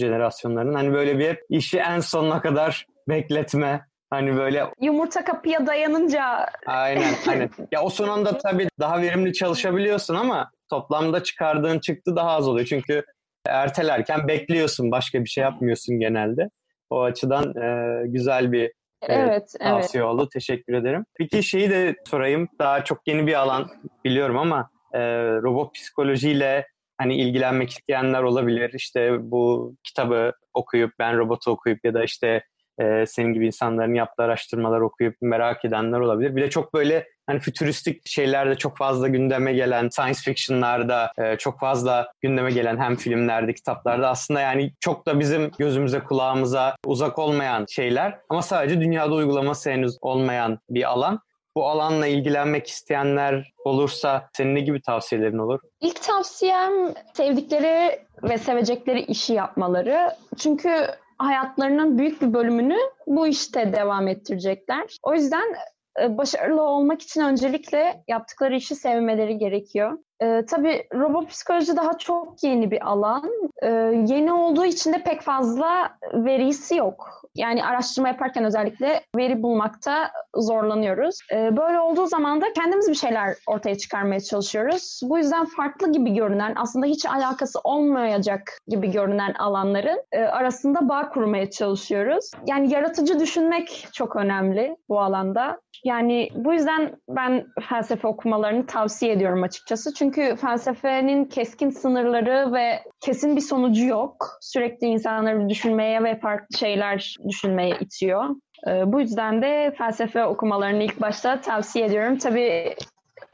jenerasyonlarının 0.00 0.74
hani 0.74 0.92
böyle 0.92 1.18
bir 1.18 1.38
işi 1.48 1.78
en 1.78 2.00
sonuna 2.00 2.40
kadar 2.40 2.86
bekletme, 3.08 3.86
Hani 4.10 4.36
böyle 4.36 4.64
yumurta 4.80 5.24
kapıya 5.24 5.66
dayanınca 5.66 6.46
aynen 6.66 7.14
aynen. 7.28 7.50
Ya 7.72 7.82
o 7.82 7.90
son 7.90 8.08
anda 8.08 8.38
tabii 8.38 8.68
daha 8.80 9.00
verimli 9.02 9.32
çalışabiliyorsun 9.32 10.14
ama 10.14 10.50
toplamda 10.70 11.22
çıkardığın 11.22 11.78
çıktı 11.78 12.16
daha 12.16 12.30
az 12.30 12.48
oluyor. 12.48 12.66
Çünkü 12.66 13.04
ertelerken 13.46 14.28
bekliyorsun. 14.28 14.90
Başka 14.90 15.24
bir 15.24 15.28
şey 15.28 15.42
yapmıyorsun 15.42 16.00
genelde. 16.00 16.50
O 16.90 17.02
açıdan 17.02 17.56
e, 17.56 18.02
güzel 18.06 18.52
bir 18.52 18.72
e, 19.02 19.14
evet, 19.14 19.54
tavsiye 19.60 20.02
evet. 20.02 20.14
oldu. 20.14 20.28
Teşekkür 20.32 20.72
ederim. 20.72 21.04
Peki 21.14 21.42
şeyi 21.42 21.70
de 21.70 21.94
sorayım. 22.06 22.48
Daha 22.58 22.84
çok 22.84 22.98
yeni 23.06 23.26
bir 23.26 23.34
alan 23.34 23.68
biliyorum 24.04 24.38
ama 24.38 24.70
e, 24.92 25.00
robot 25.42 25.74
psikolojiyle 25.74 26.66
hani 26.98 27.16
ilgilenmek 27.16 27.70
isteyenler 27.70 28.22
olabilir. 28.22 28.72
İşte 28.74 29.30
bu 29.30 29.74
kitabı 29.84 30.32
okuyup 30.54 30.92
ben 30.98 31.18
robotu 31.18 31.50
okuyup 31.50 31.84
ya 31.84 31.94
da 31.94 32.04
işte 32.04 32.42
e, 32.80 33.06
senin 33.06 33.32
gibi 33.32 33.46
insanların 33.46 33.94
yaptığı 33.94 34.22
araştırmalar 34.22 34.80
okuyup 34.80 35.16
merak 35.20 35.64
edenler 35.64 36.00
olabilir. 36.00 36.36
Bir 36.36 36.42
de 36.42 36.50
çok 36.50 36.74
böyle 36.74 37.06
hani 37.26 37.40
fütüristik 37.40 38.08
şeylerde 38.08 38.54
çok 38.54 38.76
fazla 38.76 39.08
gündeme 39.08 39.52
gelen, 39.52 39.88
science 39.88 40.20
fiction'larda 40.24 41.12
e, 41.18 41.36
çok 41.36 41.60
fazla 41.60 42.12
gündeme 42.20 42.50
gelen 42.50 42.76
hem 42.76 42.96
filmlerde, 42.96 43.54
kitaplarda 43.54 44.08
aslında 44.08 44.40
yani 44.40 44.72
çok 44.80 45.06
da 45.06 45.20
bizim 45.20 45.50
gözümüze, 45.58 46.00
kulağımıza 46.00 46.76
uzak 46.86 47.18
olmayan 47.18 47.66
şeyler 47.68 48.18
ama 48.28 48.42
sadece 48.42 48.80
dünyada 48.80 49.14
uygulaması 49.14 49.70
henüz 49.70 49.96
olmayan 50.00 50.58
bir 50.70 50.90
alan. 50.90 51.20
Bu 51.56 51.68
alanla 51.68 52.06
ilgilenmek 52.06 52.66
isteyenler 52.66 53.52
olursa 53.64 54.28
senin 54.36 54.54
ne 54.54 54.60
gibi 54.60 54.80
tavsiyelerin 54.80 55.38
olur? 55.38 55.60
İlk 55.80 56.02
tavsiyem 56.02 56.72
sevdikleri 57.14 58.00
ve 58.22 58.38
sevecekleri 58.38 59.00
işi 59.00 59.32
yapmaları. 59.32 60.10
Çünkü 60.38 60.86
hayatlarının 61.18 61.98
büyük 61.98 62.22
bir 62.22 62.32
bölümünü 62.32 62.76
bu 63.06 63.26
işte 63.26 63.72
devam 63.72 64.08
ettirecekler. 64.08 64.98
O 65.02 65.14
yüzden 65.14 65.54
e, 66.02 66.18
başarılı 66.18 66.62
olmak 66.62 67.02
için 67.02 67.20
öncelikle 67.20 68.04
yaptıkları 68.08 68.56
işi 68.56 68.74
sevmeleri 68.74 69.38
gerekiyor. 69.38 69.98
Ee, 70.22 70.42
tabii 70.50 70.84
robot 70.94 71.28
psikoloji 71.28 71.76
daha 71.76 71.98
çok 71.98 72.42
yeni 72.42 72.70
bir 72.70 72.88
alan. 72.88 73.30
Ee, 73.62 73.68
yeni 74.06 74.32
olduğu 74.32 74.64
için 74.64 74.92
de 74.92 75.02
pek 75.02 75.20
fazla 75.22 75.90
verisi 76.14 76.76
yok. 76.76 77.22
Yani 77.34 77.64
araştırma 77.64 78.08
yaparken 78.08 78.44
özellikle 78.44 79.00
veri 79.16 79.42
bulmakta 79.42 80.10
zorlanıyoruz. 80.34 81.18
Ee, 81.32 81.56
böyle 81.56 81.80
olduğu 81.80 82.06
zaman 82.06 82.40
da 82.40 82.52
kendimiz 82.52 82.88
bir 82.88 82.94
şeyler 82.94 83.36
ortaya 83.46 83.78
çıkarmaya 83.78 84.20
çalışıyoruz. 84.20 85.00
Bu 85.04 85.18
yüzden 85.18 85.44
farklı 85.44 85.92
gibi 85.92 86.14
görünen, 86.14 86.52
aslında 86.56 86.86
hiç 86.86 87.06
alakası 87.06 87.60
olmayacak 87.64 88.58
gibi 88.68 88.90
görünen 88.90 89.34
alanların 89.34 90.02
e, 90.12 90.20
arasında 90.20 90.88
bağ 90.88 91.08
kurmaya 91.08 91.50
çalışıyoruz. 91.50 92.30
Yani 92.46 92.72
yaratıcı 92.72 93.20
düşünmek 93.20 93.88
çok 93.92 94.16
önemli 94.16 94.76
bu 94.88 95.00
alanda. 95.00 95.60
Yani 95.84 96.28
bu 96.34 96.52
yüzden 96.52 96.96
ben 97.08 97.46
felsefe 97.68 98.08
okumalarını 98.08 98.66
tavsiye 98.66 99.12
ediyorum 99.12 99.42
açıkçası. 99.42 99.94
Çünkü 99.94 100.05
felsefenin 100.12 101.24
keskin 101.24 101.70
sınırları 101.70 102.52
ve 102.52 102.82
kesin 103.00 103.36
bir 103.36 103.40
sonucu 103.40 103.86
yok. 103.86 104.38
Sürekli 104.40 104.86
insanları 104.86 105.48
düşünmeye 105.48 106.04
ve 106.04 106.18
farklı 106.18 106.58
şeyler 106.58 107.16
düşünmeye 107.28 107.76
itiyor. 107.80 108.24
Ee, 108.68 108.92
bu 108.92 109.00
yüzden 109.00 109.42
de 109.42 109.74
felsefe 109.78 110.24
okumalarını 110.24 110.82
ilk 110.82 111.00
başta 111.00 111.40
tavsiye 111.40 111.86
ediyorum. 111.86 112.18
Tabii 112.18 112.74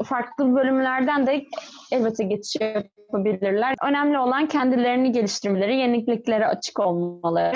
farklı 0.04 0.56
bölümlerden 0.56 1.26
de 1.26 1.44
elbette 1.92 2.24
geçiş 2.24 2.56
yapabilirler. 2.60 3.74
Önemli 3.84 4.18
olan 4.18 4.46
kendilerini 4.46 5.12
geliştirmeleri, 5.12 5.76
yeniliklere 5.76 6.46
açık 6.46 6.80
olmaları. 6.80 7.52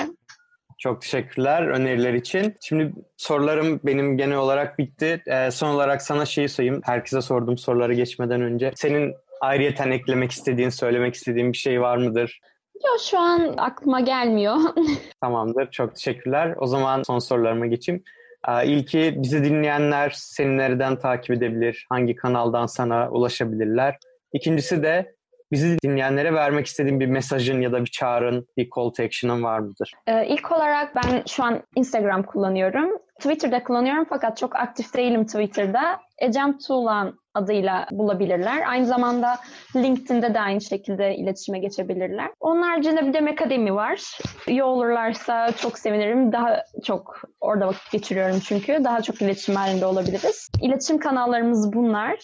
Çok 0.77 1.01
teşekkürler 1.01 1.67
öneriler 1.67 2.13
için. 2.13 2.55
Şimdi 2.61 2.93
sorularım 3.17 3.79
benim 3.83 4.17
genel 4.17 4.37
olarak 4.37 4.79
bitti. 4.79 5.23
Ee, 5.27 5.51
son 5.51 5.69
olarak 5.69 6.01
sana 6.01 6.25
şeyi 6.25 6.49
sorayım. 6.49 6.81
Herkese 6.83 7.21
sorduğum 7.21 7.57
soruları 7.57 7.93
geçmeden 7.93 8.41
önce. 8.41 8.71
Senin 8.75 9.15
ayrıyeten 9.41 9.91
eklemek 9.91 10.31
istediğin, 10.31 10.69
söylemek 10.69 11.15
istediğin 11.15 11.51
bir 11.53 11.57
şey 11.57 11.81
var 11.81 11.97
mıdır? 11.97 12.41
Yok 12.85 12.99
şu 13.09 13.19
an 13.19 13.53
aklıma 13.57 13.99
gelmiyor. 13.99 14.57
Tamamdır. 15.21 15.71
Çok 15.71 15.95
teşekkürler. 15.95 16.55
O 16.57 16.67
zaman 16.67 17.03
son 17.03 17.19
sorularıma 17.19 17.65
geçeyim. 17.65 18.03
Ee, 18.47 18.67
ilki 18.67 19.13
bizi 19.17 19.43
dinleyenler 19.43 20.13
seni 20.15 20.57
nereden 20.57 20.99
takip 20.99 21.31
edebilir? 21.31 21.85
Hangi 21.89 22.15
kanaldan 22.15 22.65
sana 22.65 23.09
ulaşabilirler? 23.09 23.97
İkincisi 24.33 24.83
de 24.83 25.15
bizi 25.51 25.77
dinleyenlere 25.83 26.33
vermek 26.33 26.65
istediğin 26.65 26.99
bir 26.99 27.07
mesajın 27.07 27.61
ya 27.61 27.71
da 27.71 27.81
bir 27.81 27.91
çağrın, 27.91 28.47
bir 28.57 28.69
call 28.75 28.89
to 28.89 29.03
action'ın 29.03 29.43
var 29.43 29.59
mıdır? 29.59 29.91
Ee, 30.07 30.27
ilk 30.27 30.51
olarak 30.51 30.95
ben 30.95 31.23
şu 31.27 31.43
an 31.43 31.61
Instagram 31.75 32.23
kullanıyorum. 32.23 32.89
Twitter'da 33.19 33.63
kullanıyorum 33.63 34.05
fakat 34.09 34.37
çok 34.37 34.55
aktif 34.55 34.93
değilim 34.93 35.25
Twitter'da. 35.25 35.99
Ecem 36.19 36.57
Tuğlan 36.57 37.19
adıyla 37.33 37.87
bulabilirler. 37.91 38.63
Aynı 38.67 38.85
zamanda 38.85 39.37
LinkedIn'de 39.75 40.33
de 40.33 40.39
aynı 40.39 40.61
şekilde 40.61 41.15
iletişime 41.15 41.59
geçebilirler. 41.59 42.29
Onun 42.39 42.61
haricinde 42.61 43.07
bir 43.07 43.13
de 43.13 43.31
Akademi 43.37 43.75
var. 43.75 44.17
İyi 44.47 44.63
olurlarsa 44.63 45.51
çok 45.51 45.79
sevinirim. 45.79 46.31
Daha 46.31 46.63
çok 46.83 47.21
orada 47.41 47.67
vakit 47.67 47.91
geçiriyorum 47.91 48.39
çünkü. 48.39 48.83
Daha 48.83 49.01
çok 49.01 49.21
iletişim 49.21 49.55
halinde 49.55 49.85
olabiliriz. 49.85 50.49
İletişim 50.61 50.97
kanallarımız 50.97 51.73
bunlar. 51.73 52.17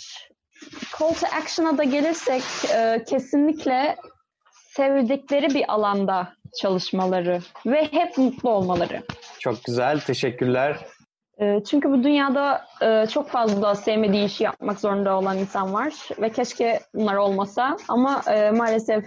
Call 0.99 1.13
to 1.13 1.27
Action'a 1.41 1.77
da 1.77 1.83
gelirsek 1.83 2.43
e, 2.75 3.03
kesinlikle 3.09 3.95
sevdikleri 4.51 5.53
bir 5.53 5.73
alanda 5.73 6.33
çalışmaları 6.61 7.39
ve 7.65 7.83
hep 7.91 8.17
mutlu 8.17 8.49
olmaları. 8.49 9.03
Çok 9.39 9.63
güzel, 9.63 9.99
teşekkürler. 9.99 10.85
E, 11.41 11.63
çünkü 11.63 11.91
bu 11.91 12.03
dünyada 12.03 12.65
e, 12.81 13.07
çok 13.07 13.29
fazla 13.29 13.75
sevmediği 13.75 14.25
işi 14.25 14.43
yapmak 14.43 14.79
zorunda 14.79 15.17
olan 15.17 15.37
insan 15.37 15.73
var 15.73 15.93
ve 16.21 16.29
keşke 16.29 16.79
bunlar 16.95 17.15
olmasa 17.15 17.77
ama 17.87 18.21
e, 18.27 18.51
maalesef 18.51 19.05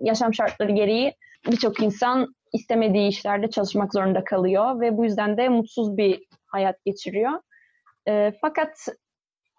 yaşam 0.00 0.34
şartları 0.34 0.72
gereği 0.72 1.14
birçok 1.50 1.82
insan 1.82 2.34
istemediği 2.52 3.08
işlerde 3.08 3.50
çalışmak 3.50 3.92
zorunda 3.94 4.24
kalıyor 4.24 4.80
ve 4.80 4.96
bu 4.96 5.04
yüzden 5.04 5.36
de 5.36 5.48
mutsuz 5.48 5.96
bir 5.96 6.22
hayat 6.46 6.84
geçiriyor. 6.84 7.32
Fakat 8.40 8.88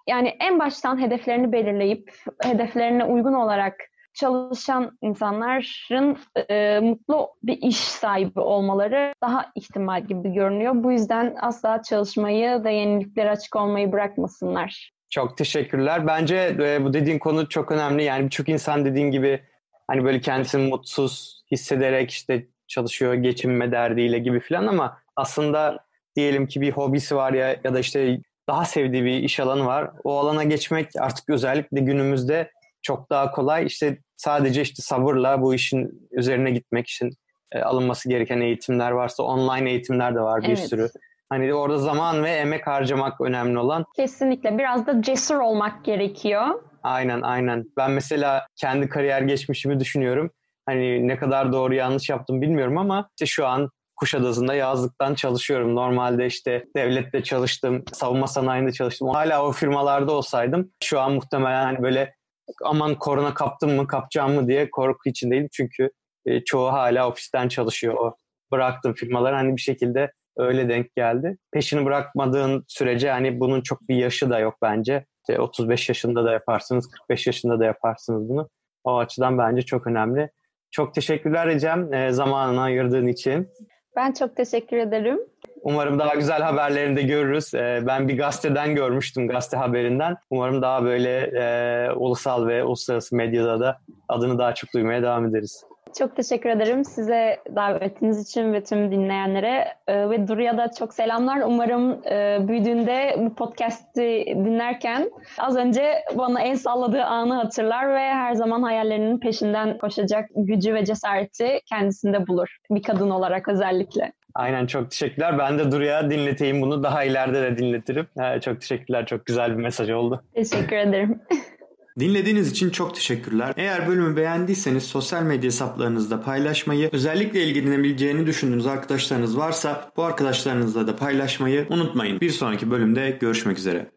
yani 0.08 0.36
en 0.39 0.60
baştan 0.60 1.01
hedeflerini 1.01 1.51
belirleyip 1.51 2.13
hedeflerine 2.43 3.03
uygun 3.03 3.34
olarak 3.34 3.75
çalışan 4.13 4.98
insanların 5.01 6.17
e, 6.50 6.79
mutlu 6.79 7.29
bir 7.43 7.58
iş 7.62 7.77
sahibi 7.77 8.39
olmaları 8.39 9.13
daha 9.24 9.51
ihtimal 9.55 10.05
gibi 10.08 10.34
görünüyor. 10.34 10.74
Bu 10.75 10.91
yüzden 10.91 11.36
asla 11.41 11.81
çalışmayı 11.84 12.63
ve 12.63 12.74
yeniliklere 12.74 13.29
açık 13.29 13.55
olmayı 13.55 13.91
bırakmasınlar. 13.91 14.91
Çok 15.10 15.38
teşekkürler. 15.38 16.08
Bence 16.08 16.55
e, 16.60 16.84
bu 16.84 16.93
dediğin 16.93 17.20
konu 17.20 17.50
çok 17.50 17.72
önemli. 17.72 18.03
Yani 18.03 18.25
birçok 18.25 18.50
insan 18.50 18.86
dediğin 18.86 19.12
gibi 19.12 19.41
hani 19.88 20.03
böyle 20.03 20.22
kendisini 20.22 20.70
mutsuz 20.70 21.43
hissederek 21.51 22.12
işte 22.12 22.48
çalışıyor 22.67 23.13
geçinme 23.13 23.72
derdiyle 23.72 24.20
gibi 24.20 24.39
falan 24.39 24.67
ama 24.67 24.98
aslında 25.15 25.86
diyelim 26.15 26.48
ki 26.48 26.62
bir 26.62 26.72
hobisi 26.72 27.15
var 27.15 27.34
ya 27.34 27.55
ya 27.63 27.74
da 27.74 27.79
işte 27.79 28.20
daha 28.51 28.65
sevdiği 28.65 29.05
bir 29.05 29.24
iş 29.24 29.39
alanı 29.39 29.65
var. 29.65 29.91
O 30.03 30.20
alana 30.20 30.43
geçmek 30.43 30.88
artık 31.00 31.29
özellikle 31.29 31.79
günümüzde 31.79 32.51
çok 32.81 33.10
daha 33.10 33.31
kolay. 33.31 33.65
İşte 33.65 33.98
sadece 34.17 34.62
işte 34.62 34.81
sabırla 34.81 35.41
bu 35.41 35.53
işin 35.53 36.10
üzerine 36.12 36.51
gitmek 36.51 36.88
için 36.88 37.10
e, 37.51 37.60
alınması 37.60 38.10
gereken 38.10 38.41
eğitimler 38.41 38.91
varsa 38.91 39.24
online 39.24 39.70
eğitimler 39.70 40.15
de 40.15 40.20
var 40.20 40.41
bir 40.41 40.48
evet. 40.48 40.70
sürü. 40.70 40.89
Hani 41.29 41.53
orada 41.53 41.77
zaman 41.77 42.24
ve 42.24 42.31
emek 42.31 42.67
harcamak 42.67 43.22
önemli 43.22 43.60
olan. 43.60 43.86
Kesinlikle 43.96 44.58
biraz 44.58 44.88
da 44.88 45.01
cesur 45.01 45.36
olmak 45.36 45.86
gerekiyor. 45.86 46.63
Aynen 46.84 47.22
aynen. 47.22 47.65
Ben 47.77 47.91
mesela 47.91 48.48
kendi 48.55 48.89
kariyer 48.89 49.22
geçmişimi 49.22 49.79
düşünüyorum. 49.79 50.31
Hani 50.65 51.08
ne 51.08 51.17
kadar 51.17 51.53
doğru 51.53 51.74
yanlış 51.74 52.10
yaptım 52.10 52.41
bilmiyorum 52.41 52.77
ama 52.77 53.10
işte 53.15 53.25
şu 53.25 53.48
an 53.48 53.70
Kuşadası'nda 54.01 54.53
yazlıktan 54.53 55.15
çalışıyorum. 55.15 55.75
Normalde 55.75 56.25
işte 56.25 56.65
devlette 56.75 57.24
çalıştım, 57.24 57.84
savunma 57.93 58.27
sanayinde 58.27 58.72
çalıştım. 58.72 59.10
Hala 59.10 59.46
o 59.46 59.51
firmalarda 59.51 60.12
olsaydım 60.12 60.72
şu 60.84 61.00
an 61.00 61.13
muhtemelen 61.13 61.63
hani 61.63 61.84
böyle 61.84 62.15
aman 62.63 62.96
korona 62.96 63.34
kaptım 63.34 63.75
mı 63.75 63.88
kapacağım 63.88 64.34
mı 64.34 64.48
diye 64.48 64.72
korku 64.72 65.10
içindeydim. 65.10 65.48
Çünkü 65.51 65.89
e, 66.25 66.43
çoğu 66.43 66.72
hala 66.72 67.10
ofisten 67.10 67.48
çalışıyor. 67.48 67.93
O 67.93 68.15
bıraktığım 68.51 68.93
firmalar 68.93 69.34
hani 69.34 69.55
bir 69.55 69.62
şekilde 69.62 70.12
öyle 70.38 70.70
denk 70.70 70.96
geldi. 70.96 71.38
Peşini 71.53 71.86
bırakmadığın 71.86 72.65
sürece 72.67 73.12
hani 73.12 73.39
bunun 73.39 73.62
çok 73.62 73.89
bir 73.89 73.96
yaşı 73.96 74.29
da 74.29 74.39
yok 74.39 74.55
bence. 74.62 75.05
İşte 75.22 75.41
35 75.41 75.89
yaşında 75.89 76.25
da 76.25 76.31
yaparsınız, 76.31 76.88
45 76.88 77.27
yaşında 77.27 77.60
da 77.60 77.65
yaparsınız 77.65 78.29
bunu. 78.29 78.50
O 78.84 78.98
açıdan 78.98 79.38
bence 79.38 79.62
çok 79.62 79.88
önemli. 79.88 80.29
Çok 80.72 80.93
teşekkürler 80.93 81.48
Ecem 81.48 81.93
e, 81.93 82.12
zamanını 82.12 82.62
ayırdığın 82.62 83.08
için. 83.08 83.50
Ben 83.95 84.12
çok 84.12 84.36
teşekkür 84.36 84.77
ederim. 84.77 85.19
Umarım 85.63 86.00
daha 86.00 86.15
güzel 86.15 86.41
haberlerini 86.41 86.95
de 86.95 87.01
görürüz. 87.01 87.53
Ee, 87.53 87.83
ben 87.88 88.07
bir 88.07 88.17
gazeteden 88.17 88.75
görmüştüm, 88.75 89.27
gazete 89.27 89.57
haberinden. 89.57 90.17
Umarım 90.29 90.62
daha 90.62 90.83
böyle 90.83 91.19
e, 91.19 91.91
ulusal 91.91 92.48
ve 92.48 92.63
uluslararası 92.63 93.15
medyada 93.15 93.60
da 93.60 93.79
adını 94.10 94.39
daha 94.39 94.55
çok 94.55 94.74
duymaya 94.74 95.01
devam 95.01 95.25
ederiz. 95.25 95.65
Çok 96.00 96.15
teşekkür 96.15 96.49
ederim 96.49 96.86
size 96.86 97.39
davetiniz 97.56 98.30
için 98.30 98.54
ve 98.54 98.63
tüm 98.63 98.91
dinleyenlere. 98.91 99.67
Ee, 99.88 100.10
ve 100.10 100.27
Duru'ya 100.27 100.58
da 100.58 100.71
çok 100.80 100.93
selamlar. 100.93 101.41
Umarım 101.45 102.08
e, 102.12 102.47
büyüdüğünde 102.47 103.15
bu 103.17 103.36
podcast'i 103.36 104.25
dinlerken 104.27 105.12
az 105.38 105.56
önce 105.56 106.04
bana 106.17 106.41
en 106.41 106.56
salladığı 106.56 107.04
anı 107.04 107.34
hatırlar 107.34 107.89
ve 107.89 107.99
her 107.99 108.34
zaman 108.34 108.63
hayallerinin 108.63 109.19
peşinden 109.19 109.77
koşacak 109.77 110.30
gücü 110.36 110.73
ve 110.73 110.86
cesareti 110.86 111.60
kendisinde 111.65 112.27
bulur. 112.27 112.58
Bir 112.71 112.84
kadın 112.84 113.10
olarak 113.10 113.47
özellikle. 113.47 114.12
Aynen 114.36 114.65
çok 114.65 114.91
teşekkürler. 114.91 115.38
Ben 115.38 115.60
de 115.60 115.71
Duru'ya 115.71 116.10
dinleteyim 116.10 116.62
bunu. 116.62 116.84
Daha 116.84 117.04
ileride 117.04 117.41
de 117.41 117.58
dinletirim. 117.58 118.08
çok 118.41 118.62
teşekkürler. 118.62 119.06
Çok 119.06 119.25
güzel 119.25 119.58
bir 119.58 119.63
mesaj 119.63 119.89
oldu. 119.89 120.23
Teşekkür 120.34 120.75
ederim. 120.75 121.21
Dinlediğiniz 121.99 122.51
için 122.51 122.69
çok 122.69 122.95
teşekkürler. 122.95 123.54
Eğer 123.58 123.88
bölümü 123.88 124.15
beğendiyseniz 124.15 124.84
sosyal 124.84 125.23
medya 125.23 125.47
hesaplarınızda 125.47 126.21
paylaşmayı, 126.21 126.89
özellikle 126.91 127.43
ilgilenebileceğini 127.43 128.27
düşündüğünüz 128.27 128.67
arkadaşlarınız 128.67 129.38
varsa 129.38 129.91
bu 129.97 130.04
arkadaşlarınızla 130.04 130.88
da 130.88 130.95
paylaşmayı 130.95 131.67
unutmayın. 131.69 132.21
Bir 132.21 132.30
sonraki 132.30 132.71
bölümde 132.71 133.17
görüşmek 133.21 133.58
üzere. 133.58 133.91